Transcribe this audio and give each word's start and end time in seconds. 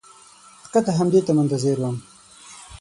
فقط 0.63 0.85
همدې 0.99 1.21
ته 1.25 1.31
منتظر 1.37 1.77
وم. 1.81 1.95